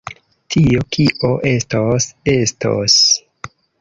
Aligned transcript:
Tio, 0.53 0.85
kio 0.95 1.29
estos, 1.51 2.07
estos. 2.35 2.97